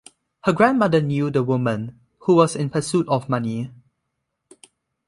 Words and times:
Her 0.45 0.51
grandmother 0.51 0.99
knew 0.99 1.29
the 1.29 1.43
woman, 1.43 1.99
who 2.21 2.33
was 2.35 2.55
in 2.55 2.71
pursuit 2.71 3.07
of 3.07 3.29
money. 3.29 3.69